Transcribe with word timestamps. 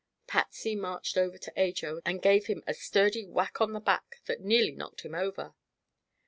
Patsy 0.25 0.75
marched 0.75 1.15
over 1.15 1.37
to 1.37 1.53
Ajo 1.55 2.01
and 2.07 2.23
gave 2.23 2.47
him 2.47 2.63
a 2.65 2.73
sturdy 2.73 3.27
whack 3.27 3.57
upon 3.57 3.73
the 3.73 3.79
back 3.79 4.19
that 4.25 4.41
nearly 4.41 4.71
knocked 4.71 5.01
him 5.01 5.13
over. 5.13 5.53